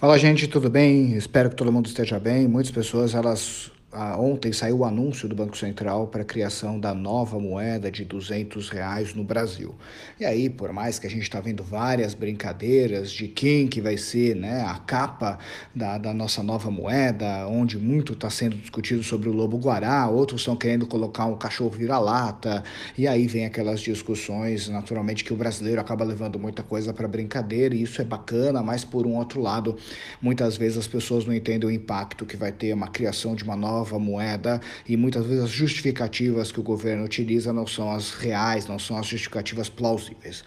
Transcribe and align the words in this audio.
Fala 0.00 0.16
gente, 0.16 0.46
tudo 0.46 0.70
bem? 0.70 1.16
Espero 1.16 1.50
que 1.50 1.56
todo 1.56 1.72
mundo 1.72 1.86
esteja 1.86 2.20
bem. 2.20 2.46
Muitas 2.46 2.70
pessoas 2.70 3.16
elas 3.16 3.68
ah, 3.90 4.20
ontem 4.20 4.52
saiu 4.52 4.80
o 4.80 4.84
anúncio 4.84 5.26
do 5.26 5.34
Banco 5.34 5.56
Central 5.56 6.08
para 6.08 6.20
a 6.20 6.24
criação 6.24 6.78
da 6.78 6.92
nova 6.92 7.40
moeda 7.40 7.90
de 7.90 8.04
200 8.04 8.68
reais 8.68 9.14
no 9.14 9.24
Brasil. 9.24 9.74
E 10.20 10.26
aí, 10.26 10.50
por 10.50 10.74
mais 10.74 10.98
que 10.98 11.06
a 11.06 11.10
gente 11.10 11.22
está 11.22 11.40
vendo 11.40 11.62
várias 11.62 12.12
brincadeiras 12.12 13.10
de 13.10 13.28
quem 13.28 13.66
que 13.66 13.80
vai 13.80 13.96
ser 13.96 14.36
né, 14.36 14.60
a 14.60 14.74
capa 14.74 15.38
da, 15.74 15.96
da 15.96 16.12
nossa 16.12 16.42
nova 16.42 16.70
moeda, 16.70 17.46
onde 17.48 17.78
muito 17.78 18.12
está 18.12 18.28
sendo 18.28 18.56
discutido 18.56 19.02
sobre 19.02 19.30
o 19.30 19.32
lobo-guará, 19.32 20.06
outros 20.06 20.42
estão 20.42 20.54
querendo 20.54 20.86
colocar 20.86 21.24
um 21.24 21.38
cachorro 21.38 21.70
vira-lata, 21.70 22.62
e 22.96 23.08
aí 23.08 23.26
vem 23.26 23.46
aquelas 23.46 23.80
discussões, 23.80 24.68
naturalmente, 24.68 25.24
que 25.24 25.32
o 25.32 25.36
brasileiro 25.36 25.80
acaba 25.80 26.04
levando 26.04 26.38
muita 26.38 26.62
coisa 26.62 26.92
para 26.92 27.08
brincadeira, 27.08 27.74
e 27.74 27.84
isso 27.84 28.02
é 28.02 28.04
bacana, 28.04 28.62
mas 28.62 28.84
por 28.84 29.06
um 29.06 29.16
outro 29.16 29.40
lado, 29.40 29.78
muitas 30.20 30.58
vezes 30.58 30.76
as 30.76 30.86
pessoas 30.86 31.24
não 31.24 31.32
entendem 31.32 31.66
o 31.66 31.72
impacto 31.72 32.26
que 32.26 32.36
vai 32.36 32.52
ter 32.52 32.74
uma 32.74 32.88
criação 32.88 33.34
de 33.34 33.42
uma 33.44 33.56
nova 33.56 33.77
nova 33.78 33.98
moeda 33.98 34.60
e 34.88 34.96
muitas 34.96 35.24
vezes 35.24 35.44
as 35.44 35.50
justificativas 35.50 36.50
que 36.50 36.58
o 36.58 36.62
governo 36.62 37.04
utiliza 37.04 37.52
não 37.52 37.66
são 37.66 37.90
as 37.90 38.10
reais, 38.10 38.66
não 38.66 38.78
são 38.78 38.98
as 38.98 39.06
justificativas 39.06 39.68
plausíveis. 39.68 40.44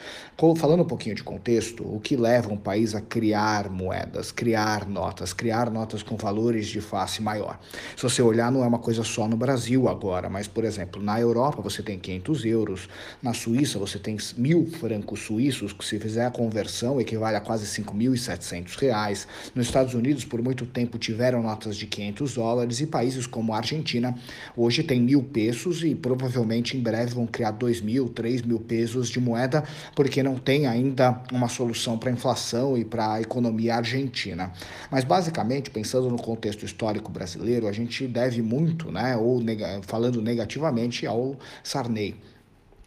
Falando 0.57 0.81
um 0.81 0.85
pouquinho 0.85 1.15
de 1.15 1.23
contexto, 1.23 1.83
o 1.83 1.99
que 1.99 2.15
leva 2.15 2.51
um 2.51 2.57
país 2.57 2.95
a 2.95 3.01
criar 3.01 3.69
moedas, 3.69 4.31
criar 4.31 4.87
notas, 4.87 5.33
criar 5.33 5.69
notas 5.69 6.01
com 6.01 6.17
valores 6.17 6.67
de 6.67 6.81
face 6.81 7.21
maior? 7.21 7.59
Se 7.95 8.03
você 8.03 8.21
olhar, 8.21 8.51
não 8.51 8.63
é 8.63 8.67
uma 8.67 8.79
coisa 8.79 9.03
só 9.03 9.27
no 9.27 9.37
Brasil 9.37 9.87
agora, 9.87 10.29
mas, 10.29 10.47
por 10.47 10.63
exemplo, 10.63 11.01
na 11.01 11.19
Europa 11.19 11.61
você 11.61 11.83
tem 11.83 11.99
500 11.99 12.45
euros, 12.45 12.89
na 13.21 13.33
Suíça 13.33 13.77
você 13.77 13.99
tem 13.99 14.17
mil 14.35 14.65
francos 14.65 15.21
suíços, 15.21 15.73
que 15.73 15.85
se 15.85 15.99
fizer 15.99 16.25
a 16.25 16.31
conversão 16.31 16.99
equivale 16.99 17.37
a 17.37 17.41
quase 17.41 17.65
5.700 17.65 18.77
reais. 18.79 19.27
Nos 19.53 19.67
Estados 19.67 19.93
Unidos, 19.93 20.25
por 20.25 20.41
muito 20.41 20.65
tempo, 20.65 20.97
tiveram 20.97 21.43
notas 21.43 21.77
de 21.77 21.85
500 21.85 22.33
dólares 22.33 22.81
e 22.81 22.87
países 22.87 23.20
países 23.21 23.27
como 23.27 23.53
a 23.53 23.57
Argentina 23.57 24.15
hoje 24.55 24.83
tem 24.83 25.01
mil 25.01 25.23
pesos 25.23 25.83
e 25.83 25.95
provavelmente 25.95 26.77
em 26.77 26.79
breve 26.79 27.13
vão 27.13 27.27
criar 27.27 27.51
dois 27.51 27.81
mil, 27.81 28.09
três 28.09 28.41
mil 28.41 28.59
pesos 28.59 29.09
de 29.09 29.19
moeda, 29.19 29.63
porque 29.95 30.23
não 30.23 30.35
tem 30.35 30.67
ainda 30.67 31.21
uma 31.31 31.47
solução 31.47 31.97
para 31.97 32.09
a 32.09 32.13
inflação 32.13 32.77
e 32.77 32.83
para 32.83 33.13
a 33.13 33.21
economia 33.21 33.75
argentina. 33.75 34.51
Mas 34.89 35.03
basicamente, 35.03 35.69
pensando 35.69 36.09
no 36.09 36.17
contexto 36.17 36.65
histórico 36.65 37.11
brasileiro, 37.11 37.67
a 37.67 37.71
gente 37.71 38.07
deve 38.07 38.41
muito, 38.41 38.91
né, 38.91 39.15
ou 39.15 39.41
nega, 39.41 39.81
falando 39.83 40.21
negativamente, 40.21 41.05
ao 41.05 41.35
Sarney. 41.63 42.15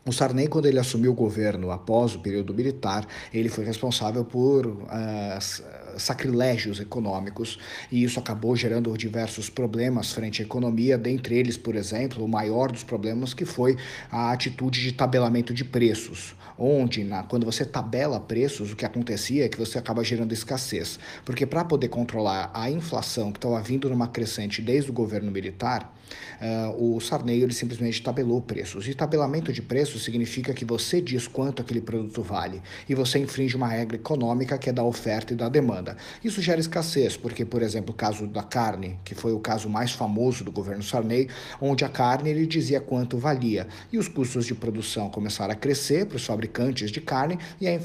O 0.06 0.12
Sarney, 0.12 0.48
quando 0.48 0.66
ele 0.66 0.78
assumiu 0.78 1.12
o 1.12 1.14
governo 1.14 1.70
após 1.70 2.14
o 2.14 2.18
período 2.18 2.52
militar, 2.52 3.06
ele 3.32 3.48
foi 3.48 3.64
responsável 3.64 4.22
por 4.22 4.66
uh, 4.66 5.98
sacrilégios 5.98 6.78
econômicos 6.78 7.58
e 7.90 8.04
isso 8.04 8.18
acabou 8.20 8.54
gerando 8.54 8.94
diversos 8.98 9.48
problemas 9.48 10.12
frente 10.12 10.42
à 10.42 10.44
economia, 10.44 10.98
dentre 10.98 11.38
eles, 11.38 11.56
por 11.56 11.74
exemplo, 11.74 12.22
o 12.22 12.28
maior 12.28 12.70
dos 12.70 12.84
problemas 12.84 13.32
que 13.32 13.46
foi 13.46 13.78
a 14.10 14.30
atitude 14.30 14.82
de 14.82 14.92
tabelamento 14.92 15.54
de 15.54 15.64
preços, 15.64 16.34
onde 16.58 17.02
na, 17.02 17.22
quando 17.22 17.46
você 17.46 17.64
tabela 17.64 18.20
preços, 18.20 18.72
o 18.72 18.76
que 18.76 18.84
acontecia 18.84 19.46
é 19.46 19.48
que 19.48 19.58
você 19.58 19.78
acaba 19.78 20.04
gerando 20.04 20.32
escassez, 20.32 20.98
porque 21.24 21.46
para 21.46 21.64
poder 21.64 21.88
controlar 21.88 22.50
a 22.52 22.70
inflação 22.70 23.32
que 23.32 23.38
estava 23.38 23.60
vindo 23.62 23.88
numa 23.88 24.08
crescente 24.08 24.60
desde 24.60 24.90
o 24.90 24.92
governo 24.92 25.30
militar, 25.30 25.94
uh, 26.40 26.96
o 26.96 27.00
Sarney 27.00 27.42
ele 27.42 27.52
simplesmente 27.52 28.02
tabelou 28.02 28.40
preços. 28.40 28.86
E 28.88 28.94
tabelamento 28.94 29.52
de 29.52 29.62
preços 29.62 29.93
significa 29.98 30.52
que 30.52 30.64
você 30.64 31.00
diz 31.00 31.26
quanto 31.26 31.62
aquele 31.62 31.80
produto 31.80 32.22
vale 32.22 32.62
e 32.88 32.94
você 32.94 33.18
infringe 33.18 33.56
uma 33.56 33.68
regra 33.68 33.96
econômica 33.96 34.58
que 34.58 34.70
é 34.70 34.72
da 34.72 34.84
oferta 34.84 35.32
e 35.32 35.36
da 35.36 35.48
demanda. 35.48 35.96
Isso 36.22 36.40
gera 36.42 36.60
escassez, 36.60 37.16
porque, 37.16 37.44
por 37.44 37.62
exemplo, 37.62 37.92
o 37.92 37.96
caso 37.96 38.26
da 38.26 38.42
carne, 38.42 38.98
que 39.04 39.14
foi 39.14 39.32
o 39.32 39.40
caso 39.40 39.68
mais 39.68 39.92
famoso 39.92 40.44
do 40.44 40.52
governo 40.52 40.82
Sarney, 40.82 41.28
onde 41.60 41.84
a 41.84 41.88
carne 41.88 42.30
ele 42.30 42.46
dizia 42.46 42.80
quanto 42.80 43.18
valia 43.18 43.66
e 43.92 43.98
os 43.98 44.08
custos 44.08 44.46
de 44.46 44.54
produção 44.54 45.08
começaram 45.10 45.52
a 45.52 45.56
crescer 45.56 46.06
para 46.06 46.16
os 46.16 46.24
fabricantes 46.24 46.90
de 46.90 47.00
carne 47.00 47.38
e 47.60 47.68
a, 47.68 47.78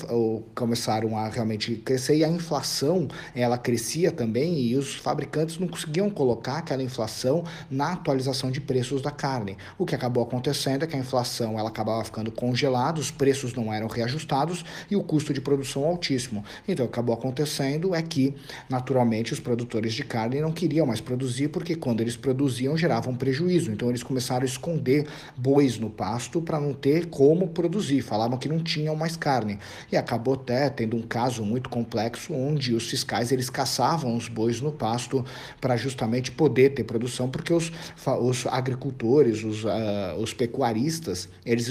começaram 0.56 1.18
a 1.18 1.30
realmente 1.30 1.76
crescer 1.76 2.18
e 2.18 2.24
a 2.24 2.30
inflação 2.30 3.08
ela 3.36 3.58
crescia 3.58 4.12
também 4.12 4.60
e 4.60 4.76
os 4.76 4.96
fabricantes 4.96 5.58
não 5.58 5.68
conseguiam 5.68 6.10
colocar 6.10 6.58
aquela 6.58 6.84
inflação 6.84 7.44
na 7.70 7.94
atualização 7.94 8.52
de 8.52 8.62
preços 8.62 9.02
da 9.02 9.12
carne. 9.12 9.58
O 9.78 9.86
que 9.86 9.96
acabou 9.96 10.24
acontecendo 10.24 10.84
é 10.84 10.88
que 10.88 10.96
a 10.96 11.00
inflação 11.00 11.58
ela 11.58 11.72
ficando 12.04 12.32
congelada, 12.32 13.00
os 13.00 13.12
preços 13.12 13.54
não 13.54 13.74
eram 13.74 13.88
reajustados 13.88 14.64
e 14.90 14.96
o 14.96 15.04
custo 15.04 15.34
de 15.34 15.42
produção 15.42 15.86
altíssimo. 15.86 16.44
Então, 16.68 16.86
acabou 16.86 17.14
acontecendo 17.14 17.96
é 17.96 18.02
que, 18.02 18.36
naturalmente, 18.70 19.34
os 19.34 19.40
produtores 19.40 19.94
de 19.94 20.04
carne 20.04 20.42
não 20.42 20.52
queriam 20.52 20.86
mais 20.86 21.02
produzir 21.02 21.50
porque 21.50 21.76
quando 21.76 22.02
eles 22.02 22.16
produziam 22.16 22.78
geravam 22.78 23.16
prejuízo. 23.16 23.72
Então, 23.72 23.90
eles 23.90 24.04
começaram 24.04 24.44
a 24.44 24.46
esconder 24.46 25.08
bois 25.36 25.78
no 25.78 25.90
pasto 25.90 26.42
para 26.42 26.60
não 26.60 26.74
ter 26.74 27.08
como 27.08 27.48
produzir. 27.48 28.02
Falavam 28.02 28.38
que 28.38 28.50
não 28.50 28.60
tinham 28.60 28.96
mais 28.96 29.16
carne. 29.16 29.60
E 29.92 29.98
acabou 29.98 30.36
até 30.36 30.70
tendo 30.70 30.96
um 30.96 31.02
caso 31.02 31.44
muito 31.44 31.70
complexo 31.70 32.34
onde 32.34 32.74
os 32.74 32.90
fiscais 32.90 33.32
eles 33.32 33.50
caçavam 33.50 34.16
os 34.16 34.28
bois 34.28 34.62
no 34.62 34.72
pasto 34.72 35.26
para 35.60 35.76
justamente 35.76 36.32
poder 36.32 36.72
ter 36.72 36.84
produção, 36.84 37.30
porque 37.30 37.54
os 37.54 37.72
os 38.20 38.46
agricultores, 38.48 39.44
os, 39.44 39.64
uh, 39.64 40.16
os 40.20 40.34
pecuaristas, 40.34 41.30
eles 41.46 41.68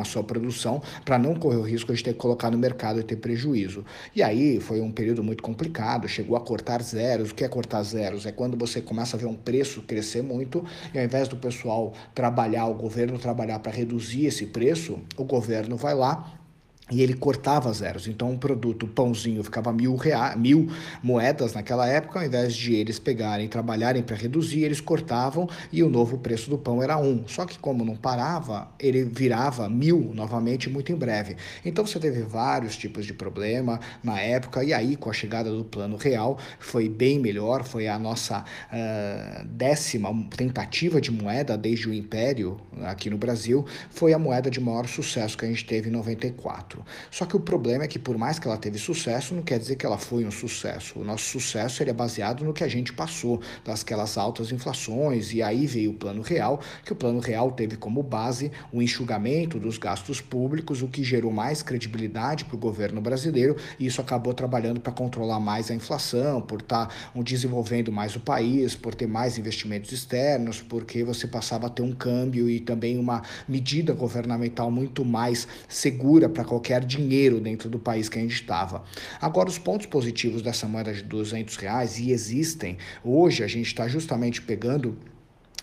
a 0.00 0.04
sua 0.04 0.22
produção 0.22 0.82
para 1.04 1.18
não 1.18 1.34
correr 1.34 1.56
o 1.56 1.62
risco 1.62 1.92
de 1.92 2.02
ter 2.02 2.12
que 2.12 2.18
colocar 2.18 2.50
no 2.50 2.58
mercado 2.58 3.00
e 3.00 3.02
ter 3.02 3.16
prejuízo. 3.16 3.84
E 4.14 4.22
aí 4.22 4.60
foi 4.60 4.80
um 4.80 4.90
período 4.90 5.22
muito 5.22 5.42
complicado, 5.42 6.08
chegou 6.08 6.36
a 6.36 6.40
cortar 6.40 6.82
zeros. 6.82 7.30
O 7.30 7.34
que 7.34 7.44
é 7.44 7.48
cortar 7.48 7.82
zeros? 7.82 8.26
É 8.26 8.32
quando 8.32 8.56
você 8.56 8.80
começa 8.80 9.16
a 9.16 9.20
ver 9.20 9.26
um 9.26 9.34
preço 9.34 9.82
crescer 9.82 10.22
muito 10.22 10.64
e 10.92 10.98
ao 10.98 11.04
invés 11.04 11.28
do 11.28 11.36
pessoal 11.36 11.92
trabalhar, 12.14 12.66
o 12.66 12.74
governo 12.74 13.18
trabalhar 13.18 13.58
para 13.58 13.72
reduzir 13.72 14.26
esse 14.26 14.46
preço, 14.46 14.98
o 15.16 15.24
governo 15.24 15.76
vai 15.76 15.94
lá 15.94 16.43
e 16.90 17.02
ele 17.02 17.14
cortava 17.14 17.72
zeros. 17.72 18.06
Então, 18.06 18.30
um 18.30 18.36
produto, 18.36 18.86
pãozinho, 18.86 19.42
ficava 19.42 19.72
mil, 19.72 19.96
rea 19.96 20.36
mil 20.36 20.68
moedas 21.02 21.54
naquela 21.54 21.88
época, 21.88 22.20
ao 22.20 22.26
invés 22.26 22.54
de 22.54 22.74
eles 22.74 22.98
pegarem 22.98 23.48
trabalharem 23.48 24.02
para 24.02 24.16
reduzir, 24.16 24.62
eles 24.62 24.80
cortavam 24.80 25.48
e 25.72 25.82
o 25.82 25.88
novo 25.88 26.18
preço 26.18 26.50
do 26.50 26.58
pão 26.58 26.82
era 26.82 26.98
um. 26.98 27.26
Só 27.26 27.46
que, 27.46 27.58
como 27.58 27.84
não 27.84 27.96
parava, 27.96 28.68
ele 28.78 29.02
virava 29.04 29.68
mil 29.68 30.12
novamente 30.14 30.68
muito 30.68 30.92
em 30.92 30.96
breve. 30.96 31.36
Então, 31.64 31.86
você 31.86 31.98
teve 31.98 32.22
vários 32.22 32.76
tipos 32.76 33.06
de 33.06 33.14
problema 33.14 33.80
na 34.02 34.20
época, 34.20 34.62
e 34.62 34.72
aí, 34.74 34.94
com 34.94 35.08
a 35.08 35.12
chegada 35.12 35.50
do 35.50 35.64
Plano 35.64 35.96
Real, 35.96 36.38
foi 36.58 36.88
bem 36.88 37.18
melhor. 37.18 37.64
Foi 37.64 37.88
a 37.88 37.98
nossa 37.98 38.40
uh, 38.40 39.44
décima 39.46 40.10
tentativa 40.36 41.00
de 41.00 41.10
moeda 41.10 41.56
desde 41.56 41.88
o 41.88 41.94
Império 41.94 42.60
aqui 42.82 43.08
no 43.08 43.16
Brasil. 43.16 43.64
Foi 43.90 44.12
a 44.12 44.18
moeda 44.18 44.50
de 44.50 44.60
maior 44.60 44.86
sucesso 44.86 45.38
que 45.38 45.46
a 45.46 45.48
gente 45.48 45.64
teve 45.64 45.88
em 45.88 45.92
94. 45.92 46.73
Só 47.10 47.24
que 47.26 47.36
o 47.36 47.40
problema 47.40 47.84
é 47.84 47.88
que, 47.88 47.98
por 47.98 48.16
mais 48.16 48.38
que 48.38 48.46
ela 48.46 48.56
teve 48.56 48.78
sucesso, 48.78 49.34
não 49.34 49.42
quer 49.42 49.58
dizer 49.58 49.76
que 49.76 49.84
ela 49.84 49.98
foi 49.98 50.24
um 50.24 50.30
sucesso. 50.30 50.98
O 50.98 51.04
nosso 51.04 51.24
sucesso 51.24 51.82
ele 51.82 51.90
é 51.90 51.94
baseado 51.94 52.44
no 52.44 52.52
que 52.52 52.64
a 52.64 52.68
gente 52.68 52.92
passou, 52.92 53.40
das 53.64 53.84
altas 54.16 54.52
inflações, 54.52 55.32
e 55.32 55.42
aí 55.42 55.66
veio 55.66 55.90
o 55.90 55.94
Plano 55.94 56.22
Real, 56.22 56.60
que 56.84 56.92
o 56.92 56.96
Plano 56.96 57.20
Real 57.20 57.50
teve 57.52 57.76
como 57.76 58.02
base 58.02 58.50
o 58.72 58.80
enxugamento 58.80 59.58
dos 59.58 59.78
gastos 59.78 60.20
públicos, 60.20 60.82
o 60.82 60.88
que 60.88 61.04
gerou 61.04 61.32
mais 61.32 61.62
credibilidade 61.62 62.44
para 62.44 62.56
o 62.56 62.58
governo 62.58 63.00
brasileiro, 63.00 63.56
e 63.78 63.86
isso 63.86 64.00
acabou 64.00 64.32
trabalhando 64.34 64.80
para 64.80 64.92
controlar 64.92 65.40
mais 65.40 65.70
a 65.70 65.74
inflação, 65.74 66.40
por 66.40 66.60
estar 66.60 66.86
tá 66.86 67.22
desenvolvendo 67.22 67.92
mais 67.92 68.16
o 68.16 68.20
país, 68.20 68.74
por 68.74 68.94
ter 68.94 69.06
mais 69.06 69.38
investimentos 69.38 69.92
externos, 69.92 70.60
porque 70.60 71.04
você 71.04 71.26
passava 71.26 71.66
a 71.66 71.70
ter 71.70 71.82
um 71.82 71.92
câmbio 71.92 72.48
e 72.48 72.60
também 72.60 72.98
uma 72.98 73.22
medida 73.48 73.92
governamental 73.92 74.70
muito 74.70 75.04
mais 75.04 75.46
segura 75.68 76.28
para 76.28 76.44
qualquer 76.44 76.63
qualquer 76.64 76.82
dinheiro 76.82 77.40
dentro 77.40 77.68
do 77.68 77.78
país 77.78 78.08
que 78.08 78.18
a 78.18 78.22
gente 78.22 78.34
estava. 78.34 78.82
Agora, 79.20 79.50
os 79.50 79.58
pontos 79.58 79.86
positivos 79.86 80.40
dessa 80.40 80.66
moeda 80.66 80.94
de 80.94 81.02
200 81.02 81.56
reais, 81.56 81.98
e 81.98 82.10
existem, 82.10 82.78
hoje 83.04 83.44
a 83.44 83.46
gente 83.46 83.66
está 83.66 83.86
justamente 83.86 84.40
pegando 84.40 84.96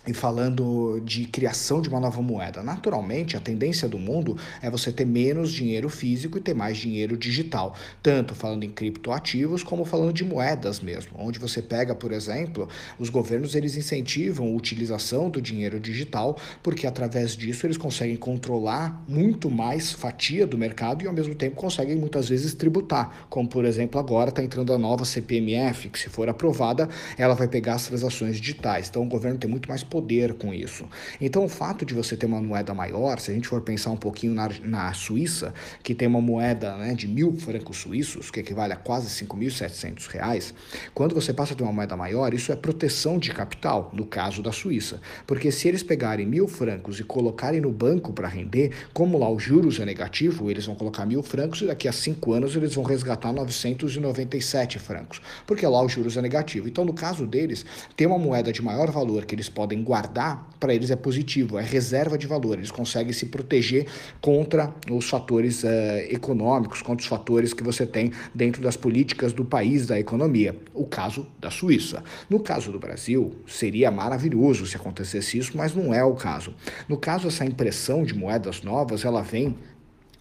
e 0.07 0.13
falando 0.13 0.99
de 1.03 1.25
criação 1.25 1.81
de 1.81 1.89
uma 1.89 1.99
nova 1.99 2.21
moeda. 2.21 2.63
Naturalmente, 2.63 3.37
a 3.37 3.39
tendência 3.39 3.87
do 3.87 3.99
mundo 3.99 4.37
é 4.61 4.69
você 4.69 4.91
ter 4.91 5.05
menos 5.05 5.51
dinheiro 5.51 5.89
físico 5.89 6.37
e 6.37 6.41
ter 6.41 6.53
mais 6.53 6.77
dinheiro 6.77 7.17
digital, 7.17 7.75
tanto 8.01 8.33
falando 8.33 8.63
em 8.63 8.71
criptoativos 8.71 9.63
como 9.63 9.85
falando 9.85 10.13
de 10.13 10.23
moedas 10.23 10.79
mesmo, 10.79 11.11
onde 11.17 11.39
você 11.39 11.61
pega, 11.61 11.93
por 11.93 12.11
exemplo, 12.11 12.67
os 12.97 13.09
governos 13.09 13.55
eles 13.55 13.75
incentivam 13.75 14.47
a 14.47 14.55
utilização 14.55 15.29
do 15.29 15.41
dinheiro 15.41 15.79
digital, 15.79 16.37
porque 16.63 16.87
através 16.87 17.35
disso 17.35 17.65
eles 17.65 17.77
conseguem 17.77 18.15
controlar 18.15 19.03
muito 19.07 19.49
mais 19.49 19.91
fatia 19.91 20.47
do 20.47 20.57
mercado 20.57 21.03
e 21.03 21.07
ao 21.07 21.13
mesmo 21.13 21.35
tempo 21.35 21.55
conseguem 21.55 21.95
muitas 21.95 22.29
vezes 22.29 22.53
tributar, 22.53 23.25
como 23.29 23.47
por 23.47 23.65
exemplo 23.65 23.99
agora 23.99 24.29
está 24.29 24.43
entrando 24.43 24.73
a 24.73 24.77
nova 24.77 25.05
CPMF, 25.05 25.89
que 25.89 25.99
se 25.99 26.09
for 26.09 26.27
aprovada, 26.29 26.89
ela 27.17 27.33
vai 27.33 27.47
pegar 27.47 27.75
as 27.75 27.87
transações 27.87 28.39
digitais. 28.39 28.89
Então 28.89 29.03
o 29.03 29.07
governo 29.07 29.37
tem 29.37 29.49
muito 29.49 29.69
mais 29.69 29.83
poder 29.91 30.33
com 30.35 30.53
isso. 30.53 30.87
Então, 31.19 31.43
o 31.43 31.49
fato 31.49 31.85
de 31.85 31.93
você 31.93 32.15
ter 32.15 32.25
uma 32.25 32.41
moeda 32.41 32.73
maior, 32.73 33.19
se 33.19 33.29
a 33.29 33.33
gente 33.33 33.49
for 33.49 33.61
pensar 33.61 33.91
um 33.91 33.97
pouquinho 33.97 34.33
na, 34.33 34.49
na 34.63 34.93
Suíça, 34.93 35.53
que 35.83 35.93
tem 35.93 36.07
uma 36.07 36.21
moeda 36.21 36.77
né, 36.77 36.93
de 36.93 37.09
mil 37.09 37.35
francos 37.35 37.77
suíços, 37.77 38.31
que 38.31 38.39
equivale 38.39 38.71
a 38.71 38.77
quase 38.77 39.09
5.700 39.25 40.07
reais, 40.07 40.53
quando 40.93 41.13
você 41.13 41.33
passa 41.33 41.53
a 41.53 41.57
ter 41.57 41.63
uma 41.63 41.73
moeda 41.73 41.97
maior, 41.97 42.33
isso 42.33 42.53
é 42.53 42.55
proteção 42.55 43.19
de 43.19 43.31
capital, 43.31 43.91
no 43.93 44.05
caso 44.05 44.41
da 44.41 44.53
Suíça. 44.53 45.01
Porque 45.27 45.51
se 45.51 45.67
eles 45.67 45.83
pegarem 45.83 46.25
mil 46.25 46.47
francos 46.47 46.97
e 46.99 47.03
colocarem 47.03 47.59
no 47.59 47.71
banco 47.71 48.13
para 48.13 48.29
render, 48.29 48.71
como 48.93 49.17
lá 49.17 49.29
os 49.29 49.43
juros 49.43 49.77
é 49.79 49.85
negativo, 49.85 50.49
eles 50.49 50.65
vão 50.65 50.75
colocar 50.75 51.05
mil 51.05 51.21
francos 51.21 51.61
e 51.61 51.65
daqui 51.65 51.87
a 51.89 51.91
cinco 51.91 52.31
anos 52.31 52.55
eles 52.55 52.75
vão 52.75 52.85
resgatar 52.85 53.33
997 53.33 54.79
francos, 54.79 55.21
porque 55.45 55.67
lá 55.67 55.83
os 55.83 55.91
juros 55.91 56.15
é 56.15 56.21
negativo. 56.21 56.69
Então, 56.69 56.85
no 56.85 56.93
caso 56.93 57.27
deles, 57.27 57.65
ter 57.97 58.05
uma 58.05 58.17
moeda 58.17 58.53
de 58.53 58.61
maior 58.61 58.89
valor 58.89 59.25
que 59.25 59.35
eles 59.35 59.49
podem 59.49 59.80
guardar, 59.81 60.49
para 60.59 60.73
eles 60.73 60.91
é 60.91 60.95
positivo, 60.95 61.57
é 61.57 61.63
reserva 61.63 62.17
de 62.17 62.27
valor. 62.27 62.57
Eles 62.57 62.69
conseguem 62.71 63.11
se 63.11 63.25
proteger 63.25 63.87
contra 64.21 64.73
os 64.89 65.09
fatores 65.09 65.63
uh, 65.63 65.67
econômicos, 66.09 66.81
contra 66.81 67.01
os 67.01 67.07
fatores 67.07 67.53
que 67.53 67.63
você 67.63 67.85
tem 67.85 68.11
dentro 68.33 68.61
das 68.61 68.77
políticas 68.77 69.33
do 69.33 69.43
país, 69.43 69.87
da 69.87 69.99
economia. 69.99 70.55
O 70.73 70.85
caso 70.85 71.27
da 71.39 71.49
Suíça. 71.49 72.03
No 72.29 72.39
caso 72.39 72.71
do 72.71 72.79
Brasil, 72.79 73.35
seria 73.47 73.89
maravilhoso 73.89 74.67
se 74.67 74.75
acontecesse 74.77 75.37
isso, 75.37 75.57
mas 75.57 75.73
não 75.73 75.93
é 75.93 76.03
o 76.03 76.13
caso. 76.13 76.53
No 76.87 76.97
caso, 76.97 77.27
essa 77.27 77.43
impressão 77.43 78.03
de 78.03 78.13
moedas 78.13 78.61
novas, 78.61 79.03
ela 79.03 79.21
vem 79.21 79.57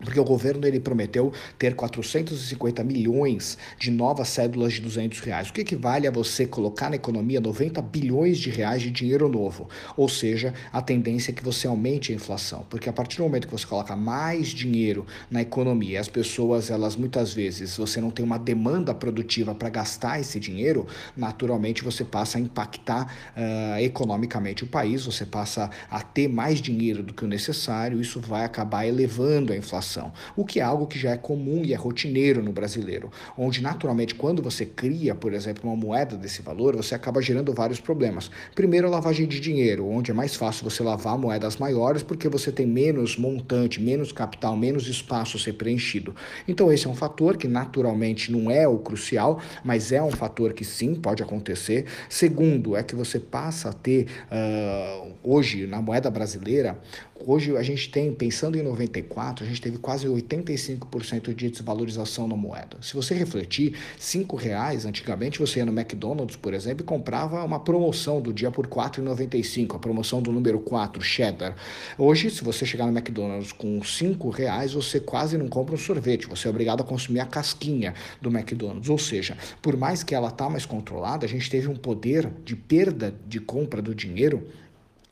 porque 0.05 0.19
o 0.19 0.25
governo 0.25 0.67
ele 0.67 0.81
prometeu 0.81 1.32
ter 1.58 1.75
450 1.75 2.82
milhões 2.82 3.58
de 3.79 3.91
novas 3.91 4.29
cédulas 4.29 4.73
de 4.73 4.81
200 4.81 5.20
reais, 5.20 5.49
o 5.49 5.52
que 5.52 5.61
equivale 5.61 6.06
a 6.06 6.11
você 6.11 6.47
colocar 6.47 6.88
na 6.91 6.97
economia 6.97 7.41
90 7.41 7.81
bilhões 7.82 8.38
de 8.38 8.50
reais 8.50 8.82
de 8.82 8.91
dinheiro 8.91 9.29
novo. 9.29 9.69
Ou 9.97 10.08
seja, 10.08 10.55
a 10.73 10.81
tendência 10.81 11.31
é 11.31 11.35
que 11.35 11.44
você 11.44 11.67
aumente 11.67 12.12
a 12.12 12.14
inflação, 12.14 12.64
porque 12.69 12.88
a 12.88 12.93
partir 12.93 13.19
do 13.19 13.25
momento 13.25 13.47
que 13.47 13.52
você 13.52 13.67
coloca 13.67 13.94
mais 13.94 14.49
dinheiro 14.49 15.06
na 15.31 15.43
economia, 15.43 16.00
as 16.00 16.08
pessoas, 16.08 16.70
elas 16.70 16.96
muitas 16.96 17.32
vezes, 17.32 17.76
você 17.76 18.00
não 18.00 18.11
tem 18.11 18.25
uma 18.25 18.38
demanda 18.38 18.94
produtiva 18.94 19.55
para 19.55 19.69
gastar 19.69 20.20
esse 20.20 20.41
dinheiro, 20.41 20.87
naturalmente 21.17 21.85
você 21.85 22.05
passa 22.05 22.38
a 22.38 22.41
impactar 22.41 23.12
uh, 23.37 23.79
economicamente 23.81 24.64
o 24.64 24.67
país, 24.67 25.05
você 25.05 25.26
passa 25.26 25.70
a 25.91 26.00
ter 26.00 26.29
mais 26.29 26.61
dinheiro 26.61 27.03
do 27.03 27.12
que 27.12 27.25
o 27.25 27.29
necessário, 27.29 28.00
isso 28.00 28.20
vai 28.20 28.44
acabar 28.44 28.87
elevando 28.87 29.53
a 29.53 29.56
inflação 29.56 29.90
o 30.37 30.45
que 30.45 30.61
é 30.61 30.63
algo 30.63 30.87
que 30.87 30.99
já 30.99 31.11
é 31.11 31.17
comum 31.17 31.63
e 31.65 31.73
é 31.73 31.77
rotineiro 31.77 32.43
no 32.43 32.53
brasileiro, 32.53 33.11
onde 33.37 33.63
naturalmente 33.63 34.15
quando 34.15 34.43
você 34.43 34.67
cria, 34.67 35.15
por 35.15 35.33
exemplo, 35.33 35.69
uma 35.69 35.77
moeda 35.77 36.17
desse 36.17 36.43
valor, 36.43 36.77
você 36.77 36.95
acaba 36.95 37.23
gerando 37.23 37.53
vários 37.53 37.81
problemas. 37.81 38.31
Primeiro, 38.55 38.87
a 38.87 38.91
lavagem 38.91 39.27
de 39.27 39.41
dinheiro, 39.41 39.89
onde 39.89 40.11
é 40.11 40.15
mais 40.15 40.35
fácil 40.37 40.69
você 40.69 40.83
lavar 40.83 41.17
moedas 41.19 41.57
maiores 41.57 42.03
porque 42.03 42.29
você 42.29 42.53
tem 42.53 42.67
menos 42.67 43.17
montante, 43.17 43.81
menos 43.81 44.13
capital, 44.13 44.57
menos 44.57 44.87
espaço 44.87 45.37
a 45.37 45.41
ser 45.41 45.55
preenchido. 45.55 46.15
Então, 46.47 46.73
esse 46.73 46.87
é 46.87 46.91
um 46.91 46.95
fator 46.95 47.37
que 47.37 47.49
naturalmente 47.49 48.31
não 48.31 48.51
é 48.51 48.69
o 48.69 48.79
crucial, 48.79 49.41
mas 49.65 49.93
é 49.93 50.03
um 50.03 50.11
fator 50.11 50.53
que 50.53 50.65
sim 50.65 50.95
pode 50.95 51.23
acontecer. 51.23 51.87
Segundo, 52.09 52.77
é 52.77 52.83
que 52.83 52.95
você 52.95 53.19
passa 53.19 53.71
a 53.71 53.73
ter 53.73 54.07
uh, 54.31 55.13
hoje 55.23 55.67
na 55.67 55.81
moeda 55.81 56.11
brasileira 56.11 56.79
Hoje 57.26 57.55
a 57.55 57.62
gente 57.62 57.90
tem, 57.90 58.12
pensando 58.14 58.56
em 58.56 58.62
94, 58.62 59.44
a 59.44 59.49
gente 59.49 59.61
teve 59.61 59.76
quase 59.76 60.06
85% 60.06 61.34
de 61.34 61.50
desvalorização 61.50 62.26
na 62.26 62.34
moeda. 62.34 62.78
Se 62.81 62.94
você 62.94 63.14
refletir, 63.14 63.75
R$ 63.99 64.26
reais 64.38 64.87
antigamente 64.87 65.38
você 65.38 65.58
ia 65.58 65.67
no 65.67 65.78
McDonald's, 65.78 66.37
por 66.37 66.55
exemplo, 66.55 66.82
e 66.82 66.87
comprava 66.87 67.44
uma 67.44 67.61
promoção 67.61 68.22
do 68.22 68.32
dia 68.32 68.50
por 68.50 68.64
R$ 68.64 68.72
4,95, 68.72 69.76
a 69.76 69.78
promoção 69.78 70.22
do 70.22 70.32
número 70.32 70.61
4, 70.61 71.02
cheddar. 71.02 71.55
Hoje, 71.99 72.31
se 72.31 72.43
você 72.43 72.64
chegar 72.64 72.87
no 72.87 72.96
McDonald's 72.96 73.52
com 73.52 73.78
R$ 73.78 74.31
reais, 74.34 74.72
você 74.72 74.99
quase 74.99 75.37
não 75.37 75.49
compra 75.49 75.75
um 75.75 75.78
sorvete, 75.78 76.26
você 76.26 76.49
é 76.49 76.50
obrigado 76.50 76.81
a 76.81 76.84
consumir 76.84 77.20
a 77.20 77.26
casquinha 77.26 77.94
do 78.20 78.31
McDonald's. 78.31 78.88
Ou 78.88 78.99
seja, 78.99 79.37
por 79.61 79.76
mais 79.76 80.02
que 80.02 80.14
ela 80.14 80.28
está 80.28 80.49
mais 80.49 80.64
controlada, 80.64 81.26
a 81.26 81.28
gente 81.28 81.50
teve 81.50 81.69
um 81.69 81.76
poder 81.76 82.31
de 82.44 82.56
perda 82.56 83.14
de 83.26 83.40
compra 83.40 83.82
do 83.82 83.94
dinheiro 83.94 84.49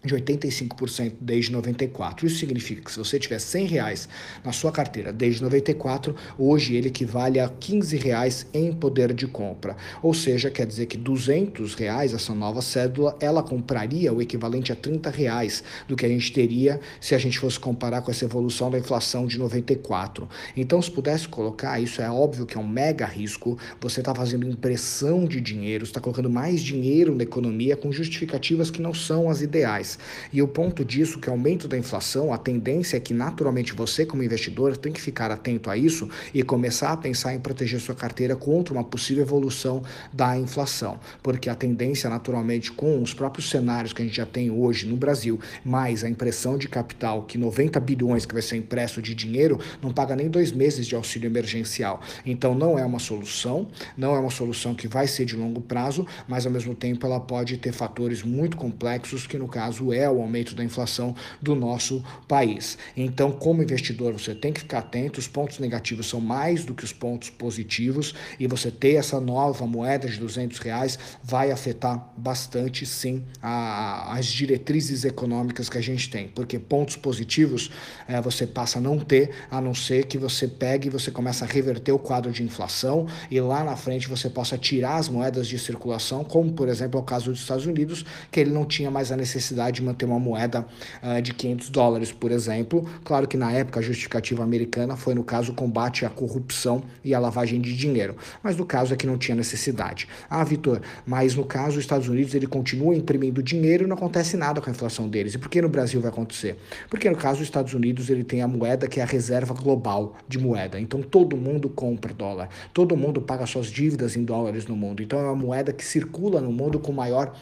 de 0.04 0.14
85% 0.14 1.14
desde 1.20 1.50
94. 1.50 2.26
Isso 2.26 2.38
significa 2.38 2.82
que 2.82 2.90
se 2.90 2.98
você 2.98 3.18
tiver 3.18 3.40
100 3.40 3.66
reais 3.66 4.08
na 4.44 4.52
sua 4.52 4.70
carteira 4.70 5.12
desde 5.12 5.42
94, 5.42 6.14
hoje 6.38 6.76
ele 6.76 6.88
equivale 6.88 7.40
a 7.40 7.48
15 7.48 7.96
reais 7.96 8.46
em 8.54 8.72
poder 8.72 9.12
de 9.12 9.26
compra. 9.26 9.76
Ou 10.00 10.14
seja, 10.14 10.50
quer 10.50 10.66
dizer 10.66 10.86
que 10.86 10.96
200 10.96 11.74
reais, 11.74 12.14
essa 12.14 12.32
nova 12.32 12.62
cédula, 12.62 13.16
ela 13.20 13.42
compraria 13.42 14.12
o 14.12 14.22
equivalente 14.22 14.70
a 14.70 14.76
30 14.76 15.10
reais 15.10 15.64
do 15.88 15.96
que 15.96 16.06
a 16.06 16.08
gente 16.08 16.32
teria 16.32 16.80
se 17.00 17.14
a 17.14 17.18
gente 17.18 17.38
fosse 17.38 17.58
comparar 17.58 18.02
com 18.02 18.10
essa 18.10 18.24
evolução 18.24 18.70
da 18.70 18.78
inflação 18.78 19.26
de 19.26 19.36
94. 19.36 20.28
Então, 20.56 20.80
se 20.80 20.90
pudesse 20.90 21.26
colocar, 21.26 21.80
isso 21.80 22.00
é 22.00 22.08
óbvio 22.08 22.46
que 22.46 22.56
é 22.56 22.60
um 22.60 22.66
mega 22.66 23.04
risco, 23.04 23.58
você 23.80 24.00
está 24.00 24.14
fazendo 24.14 24.48
impressão 24.48 25.24
de 25.24 25.40
dinheiro, 25.40 25.84
está 25.84 26.00
colocando 26.00 26.30
mais 26.30 26.62
dinheiro 26.62 27.16
na 27.16 27.24
economia 27.24 27.76
com 27.76 27.90
justificativas 27.90 28.70
que 28.70 28.80
não 28.80 28.94
são 28.94 29.28
as 29.28 29.40
ideais. 29.42 29.87
E 30.32 30.42
o 30.42 30.48
ponto 30.48 30.84
disso, 30.84 31.20
que 31.20 31.28
é 31.28 31.32
o 31.32 31.34
aumento 31.34 31.68
da 31.68 31.78
inflação, 31.78 32.32
a 32.32 32.38
tendência 32.38 32.96
é 32.96 33.00
que 33.00 33.14
naturalmente 33.14 33.72
você, 33.72 34.04
como 34.04 34.22
investidor, 34.22 34.76
tem 34.76 34.92
que 34.92 35.00
ficar 35.00 35.30
atento 35.30 35.70
a 35.70 35.76
isso 35.76 36.08
e 36.34 36.42
começar 36.42 36.92
a 36.92 36.96
pensar 36.96 37.34
em 37.34 37.38
proteger 37.38 37.80
sua 37.80 37.94
carteira 37.94 38.34
contra 38.34 38.74
uma 38.74 38.84
possível 38.84 39.22
evolução 39.22 39.82
da 40.12 40.36
inflação. 40.36 40.98
Porque 41.22 41.48
a 41.48 41.54
tendência, 41.54 42.10
naturalmente, 42.10 42.72
com 42.72 43.00
os 43.00 43.14
próprios 43.14 43.48
cenários 43.48 43.92
que 43.92 44.02
a 44.02 44.04
gente 44.04 44.16
já 44.16 44.26
tem 44.26 44.50
hoje 44.50 44.86
no 44.86 44.96
Brasil, 44.96 45.38
mais 45.64 46.02
a 46.02 46.08
impressão 46.08 46.58
de 46.58 46.68
capital, 46.68 47.22
que 47.22 47.38
90 47.38 47.78
bilhões 47.80 48.26
que 48.26 48.32
vai 48.32 48.42
ser 48.42 48.56
impresso 48.56 49.00
de 49.00 49.14
dinheiro, 49.14 49.60
não 49.80 49.92
paga 49.92 50.16
nem 50.16 50.28
dois 50.28 50.52
meses 50.52 50.86
de 50.86 50.94
auxílio 50.94 51.28
emergencial. 51.28 52.00
Então 52.26 52.54
não 52.54 52.78
é 52.78 52.84
uma 52.84 52.98
solução, 52.98 53.68
não 53.96 54.14
é 54.14 54.18
uma 54.18 54.30
solução 54.30 54.74
que 54.74 54.88
vai 54.88 55.06
ser 55.06 55.24
de 55.24 55.36
longo 55.36 55.60
prazo, 55.60 56.06
mas 56.26 56.46
ao 56.46 56.52
mesmo 56.52 56.74
tempo 56.74 57.06
ela 57.06 57.20
pode 57.20 57.56
ter 57.58 57.72
fatores 57.72 58.22
muito 58.22 58.56
complexos 58.56 59.26
que, 59.26 59.38
no 59.38 59.48
caso, 59.48 59.77
caso 59.78 59.92
é 59.92 60.10
o 60.10 60.20
aumento 60.20 60.54
da 60.54 60.64
inflação 60.64 61.14
do 61.40 61.54
nosso 61.54 62.02
país. 62.26 62.76
Então, 62.96 63.30
como 63.30 63.62
investidor, 63.62 64.12
você 64.12 64.34
tem 64.34 64.52
que 64.52 64.60
ficar 64.60 64.78
atento, 64.78 65.20
os 65.20 65.28
pontos 65.28 65.58
negativos 65.58 66.08
são 66.08 66.20
mais 66.20 66.64
do 66.64 66.74
que 66.74 66.84
os 66.84 66.92
pontos 66.92 67.30
positivos 67.30 68.14
e 68.38 68.46
você 68.46 68.70
ter 68.70 68.94
essa 68.94 69.20
nova 69.20 69.66
moeda 69.66 70.08
de 70.08 70.18
200 70.18 70.58
reais 70.58 70.98
vai 71.22 71.50
afetar 71.50 72.12
bastante, 72.16 72.84
sim, 72.84 73.24
a, 73.42 74.16
as 74.16 74.26
diretrizes 74.26 75.04
econômicas 75.04 75.68
que 75.68 75.78
a 75.78 75.82
gente 75.82 76.10
tem, 76.10 76.28
porque 76.28 76.58
pontos 76.58 76.96
positivos 76.96 77.70
é, 78.06 78.20
você 78.20 78.46
passa 78.46 78.78
a 78.78 78.82
não 78.82 78.98
ter, 78.98 79.30
a 79.50 79.60
não 79.60 79.74
ser 79.74 80.06
que 80.06 80.18
você 80.18 80.48
pegue 80.48 80.88
e 80.88 80.90
você 80.90 81.10
começa 81.10 81.44
a 81.44 81.48
reverter 81.48 81.92
o 81.92 81.98
quadro 81.98 82.32
de 82.32 82.42
inflação 82.42 83.06
e 83.30 83.40
lá 83.40 83.62
na 83.62 83.76
frente 83.76 84.08
você 84.08 84.28
possa 84.28 84.58
tirar 84.58 84.96
as 84.96 85.08
moedas 85.08 85.46
de 85.46 85.58
circulação, 85.58 86.24
como 86.24 86.52
por 86.52 86.68
exemplo 86.68 86.98
é 86.98 87.02
o 87.02 87.04
caso 87.04 87.30
dos 87.30 87.40
Estados 87.40 87.66
Unidos, 87.66 88.04
que 88.30 88.40
ele 88.40 88.50
não 88.50 88.64
tinha 88.64 88.90
mais 88.90 89.12
a 89.12 89.16
necessidade 89.16 89.67
de 89.70 89.82
manter 89.82 90.04
uma 90.04 90.18
moeda 90.18 90.66
uh, 91.02 91.20
de 91.20 91.32
500 91.34 91.70
dólares, 91.70 92.12
por 92.12 92.30
exemplo. 92.30 92.88
Claro 93.04 93.26
que 93.26 93.36
na 93.36 93.52
época 93.52 93.80
a 93.80 93.82
justificativa 93.82 94.42
americana 94.42 94.96
foi, 94.96 95.14
no 95.14 95.24
caso, 95.24 95.52
o 95.52 95.54
combate 95.54 96.04
à 96.04 96.10
corrupção 96.10 96.82
e 97.04 97.14
à 97.14 97.18
lavagem 97.18 97.60
de 97.60 97.76
dinheiro. 97.76 98.16
Mas 98.42 98.56
no 98.56 98.64
caso 98.64 98.94
é 98.94 98.96
que 98.96 99.06
não 99.06 99.18
tinha 99.18 99.34
necessidade. 99.34 100.08
Ah, 100.28 100.44
Vitor, 100.44 100.80
mas 101.06 101.34
no 101.34 101.44
caso 101.44 101.78
os 101.78 101.84
Estados 101.84 102.08
Unidos 102.08 102.34
ele 102.34 102.46
continua 102.46 102.94
imprimindo 102.94 103.42
dinheiro 103.42 103.84
e 103.84 103.86
não 103.86 103.96
acontece 103.96 104.36
nada 104.36 104.60
com 104.60 104.68
a 104.68 104.72
inflação 104.72 105.08
deles. 105.08 105.34
E 105.34 105.38
por 105.38 105.48
que 105.48 105.60
no 105.60 105.68
Brasil 105.68 106.00
vai 106.00 106.10
acontecer? 106.10 106.56
Porque 106.88 107.08
no 107.08 107.16
caso 107.16 107.40
os 107.40 107.46
Estados 107.46 107.74
Unidos 107.74 108.10
ele 108.10 108.24
tem 108.24 108.42
a 108.42 108.48
moeda 108.48 108.86
que 108.86 109.00
é 109.00 109.02
a 109.02 109.06
reserva 109.06 109.54
global 109.54 110.16
de 110.26 110.38
moeda. 110.38 110.80
Então 110.80 111.02
todo 111.02 111.36
mundo 111.36 111.68
compra 111.68 112.12
dólar. 112.12 112.48
Todo 112.72 112.96
mundo 112.96 113.20
paga 113.20 113.46
suas 113.46 113.66
dívidas 113.66 114.16
em 114.16 114.24
dólares 114.24 114.66
no 114.66 114.76
mundo. 114.76 115.02
Então 115.02 115.18
é 115.18 115.22
uma 115.22 115.36
moeda 115.36 115.72
que 115.72 115.84
circula 115.84 116.40
no 116.40 116.52
mundo 116.52 116.78
com 116.78 116.92
maior 116.92 117.34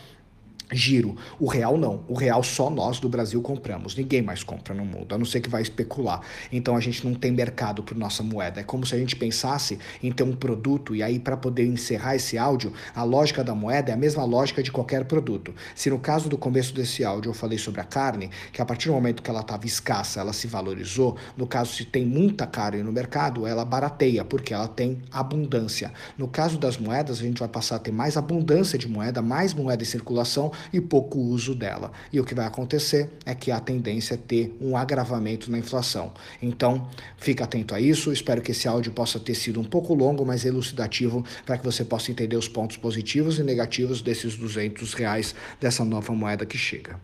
giro. 0.72 1.16
O 1.38 1.46
real 1.46 1.76
não. 1.76 2.04
O 2.08 2.14
real 2.14 2.42
só 2.42 2.68
nós 2.68 2.98
do 2.98 3.08
Brasil 3.08 3.40
compramos. 3.40 3.94
Ninguém 3.94 4.22
mais 4.22 4.42
compra 4.42 4.74
no 4.74 4.84
mundo, 4.84 5.14
a 5.14 5.18
não 5.18 5.24
ser 5.24 5.40
que 5.40 5.48
vai 5.48 5.62
especular. 5.62 6.20
Então 6.50 6.76
a 6.76 6.80
gente 6.80 7.06
não 7.06 7.14
tem 7.14 7.30
mercado 7.30 7.82
para 7.82 7.96
nossa 7.96 8.22
moeda. 8.22 8.60
É 8.60 8.64
como 8.64 8.84
se 8.84 8.94
a 8.94 8.98
gente 8.98 9.14
pensasse 9.14 9.78
em 10.02 10.10
ter 10.10 10.22
um 10.22 10.34
produto 10.34 10.94
e 10.94 11.02
aí 11.02 11.18
para 11.18 11.36
poder 11.36 11.66
encerrar 11.66 12.16
esse 12.16 12.36
áudio, 12.36 12.72
a 12.94 13.02
lógica 13.02 13.44
da 13.44 13.54
moeda 13.54 13.90
é 13.90 13.94
a 13.94 13.96
mesma 13.96 14.24
lógica 14.24 14.62
de 14.62 14.72
qualquer 14.72 15.04
produto. 15.04 15.54
Se 15.74 15.90
no 15.90 15.98
caso 15.98 16.28
do 16.28 16.36
começo 16.36 16.74
desse 16.74 17.04
áudio 17.04 17.30
eu 17.30 17.34
falei 17.34 17.58
sobre 17.58 17.80
a 17.80 17.84
carne, 17.84 18.30
que 18.52 18.60
a 18.60 18.64
partir 18.64 18.88
do 18.88 18.94
momento 18.94 19.22
que 19.22 19.30
ela 19.30 19.40
estava 19.40 19.66
escassa, 19.66 20.20
ela 20.20 20.32
se 20.32 20.46
valorizou, 20.46 21.16
no 21.36 21.46
caso 21.46 21.74
se 21.74 21.84
tem 21.84 22.04
muita 22.04 22.46
carne 22.46 22.82
no 22.82 22.92
mercado, 22.92 23.46
ela 23.46 23.64
barateia, 23.64 24.24
porque 24.24 24.52
ela 24.52 24.68
tem 24.68 25.02
abundância. 25.10 25.92
No 26.16 26.28
caso 26.28 26.58
das 26.58 26.76
moedas, 26.76 27.18
a 27.18 27.22
gente 27.22 27.38
vai 27.38 27.48
passar 27.48 27.76
a 27.76 27.78
ter 27.78 27.92
mais 27.92 28.16
abundância 28.16 28.78
de 28.78 28.88
moeda, 28.88 29.22
mais 29.22 29.54
moeda 29.54 29.82
em 29.82 29.86
circulação, 29.86 30.50
e 30.72 30.80
pouco 30.80 31.18
uso 31.18 31.54
dela. 31.54 31.92
E 32.12 32.20
o 32.20 32.24
que 32.24 32.34
vai 32.34 32.46
acontecer 32.46 33.10
é 33.24 33.34
que 33.34 33.50
a 33.50 33.60
tendência 33.60 34.14
é 34.14 34.16
ter 34.16 34.56
um 34.60 34.76
agravamento 34.76 35.50
na 35.50 35.58
inflação. 35.58 36.12
Então, 36.40 36.88
fica 37.16 37.44
atento 37.44 37.74
a 37.74 37.80
isso. 37.80 38.12
Espero 38.12 38.42
que 38.42 38.52
esse 38.52 38.68
áudio 38.68 38.92
possa 38.92 39.18
ter 39.18 39.34
sido 39.34 39.60
um 39.60 39.64
pouco 39.64 39.94
longo, 39.94 40.24
mas 40.24 40.44
elucidativo, 40.44 41.24
para 41.44 41.58
que 41.58 41.64
você 41.64 41.84
possa 41.84 42.10
entender 42.10 42.36
os 42.36 42.48
pontos 42.48 42.76
positivos 42.76 43.38
e 43.38 43.42
negativos 43.42 44.02
desses 44.02 44.36
200 44.36 44.94
reais 44.94 45.34
dessa 45.60 45.84
nova 45.84 46.12
moeda 46.12 46.46
que 46.46 46.58
chega. 46.58 47.00